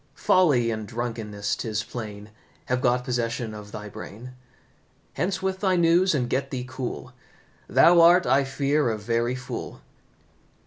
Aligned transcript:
Folly 0.15 0.71
and 0.71 0.87
drunkenness, 0.87 1.55
'tis 1.55 1.83
plain, 1.83 2.31
Have 2.65 2.81
got 2.81 3.03
possession 3.03 3.53
of 3.53 3.71
thy 3.71 3.87
brain. 3.87 4.31
Hence 5.13 5.43
with 5.43 5.59
thy 5.59 5.75
news, 5.75 6.15
and 6.15 6.27
get 6.27 6.49
thee 6.49 6.65
cool, 6.67 7.13
Thou 7.67 8.01
art, 8.01 8.25
I 8.25 8.43
fear, 8.43 8.89
a 8.89 8.97
very 8.97 9.35
fool!" 9.35 9.81